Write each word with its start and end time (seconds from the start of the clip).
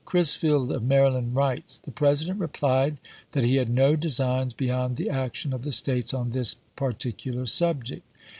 Crisfield 0.03 0.71
of 0.71 0.81
Maryland 0.81 1.35
writes:" 1.35 1.77
The 1.79 1.91
President 1.91 2.39
replied 2.39 2.97
that 3.33 3.43
he 3.43 3.57
had 3.57 3.69
no 3.69 3.95
designs 3.95 4.55
beyond 4.55 4.95
the 4.95 5.11
action 5.11 5.53
of 5.53 5.61
the 5.61 5.71
States 5.71 6.11
on 6.11 6.31
this 6.31 6.55
particular 6.75 7.45
subject. 7.45 8.01